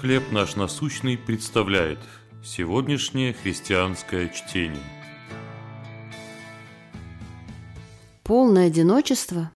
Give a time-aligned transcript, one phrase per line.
[0.00, 2.00] «Хлеб наш насущный» представляет
[2.44, 4.82] сегодняшнее христианское чтение.
[8.24, 9.50] Полное одиночество.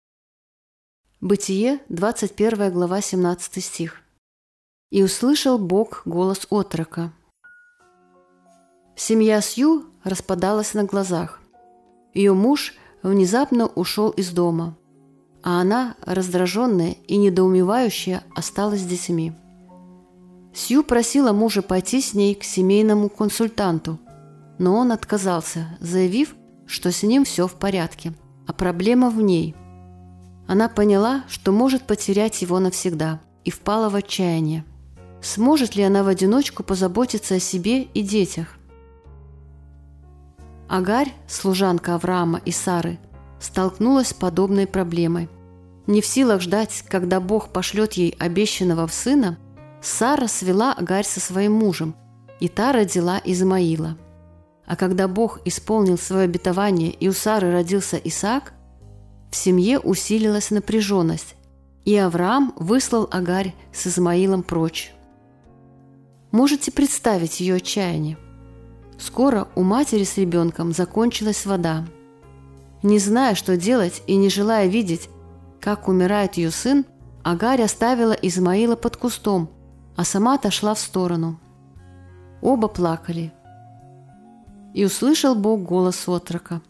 [1.20, 4.02] Бытие, 21 глава, 17 стих.
[4.90, 7.12] «И услышал Бог голос отрока».
[8.94, 11.40] Семья Сью распадалась на глазах.
[12.14, 14.76] Ее муж внезапно ушел из дома,
[15.42, 19.32] а она, раздраженная и недоумевающая, осталась с детьми.
[20.56, 24.00] Сью просила мужа пойти с ней к семейному консультанту,
[24.58, 28.14] но он отказался, заявив, что с ним все в порядке,
[28.46, 29.54] а проблема в ней.
[30.48, 34.64] Она поняла, что может потерять его навсегда, и впала в отчаяние.
[35.20, 38.56] Сможет ли она в одиночку позаботиться о себе и детях?
[40.70, 42.98] Агарь, служанка Авраама и Сары,
[43.40, 45.28] столкнулась с подобной проблемой.
[45.86, 49.36] Не в силах ждать, когда Бог пошлет ей обещанного сына,
[49.80, 51.94] Сара свела Агарь со своим мужем,
[52.40, 53.96] и та родила Измаила.
[54.66, 58.52] А когда Бог исполнил свое обетование, и у Сары родился Исаак,
[59.30, 61.36] в семье усилилась напряженность,
[61.84, 64.92] и Авраам выслал Агарь с Измаилом прочь.
[66.32, 68.18] Можете представить ее отчаяние?
[68.98, 71.86] Скоро у матери с ребенком закончилась вода.
[72.82, 75.08] Не зная, что делать и не желая видеть,
[75.60, 76.84] как умирает ее сын,
[77.22, 79.50] Агарь оставила Измаила под кустом,
[79.96, 81.40] а сама отошла в сторону.
[82.42, 83.32] Оба плакали.
[84.74, 86.60] И услышал Бог голос отрока.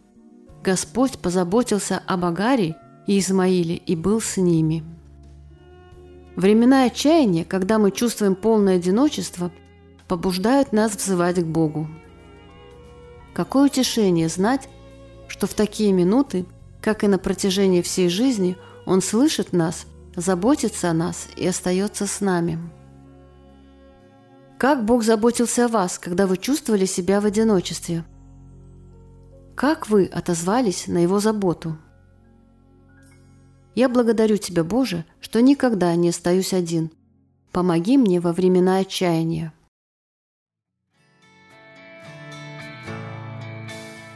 [0.62, 4.84] Господь позаботился об Агаре и Измаиле и был с ними.
[6.36, 9.50] Времена отчаяния, когда мы чувствуем полное одиночество,
[10.06, 11.88] побуждают нас взывать к Богу.
[13.34, 14.68] Какое утешение знать,
[15.28, 16.46] что в такие минуты,
[16.80, 22.20] как и на протяжении всей жизни, Он слышит нас, заботится о нас и остается с
[22.20, 22.58] нами.
[24.58, 28.04] Как Бог заботился о вас, когда вы чувствовали себя в одиночестве?
[29.54, 31.76] Как вы отозвались на Его заботу?
[33.74, 36.90] Я благодарю Тебя, Боже, что никогда не остаюсь один.
[37.52, 39.52] Помоги мне во времена отчаяния.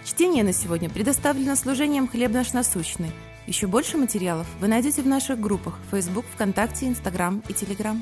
[0.07, 3.13] Чтение на сегодня предоставлено служением «Хлеб наш насущный».
[3.47, 7.99] Еще больше материалов вы найдете в наших группах Facebook, ВКонтакте, Instagram и Telegram.